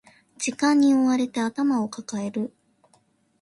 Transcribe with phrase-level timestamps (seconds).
[0.39, 2.51] 時間に追われて頭を抱える